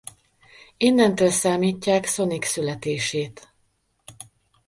Innentől 0.77 1.29
számítják 1.29 2.05
Sonic 2.05 2.45
születését. 2.47 3.53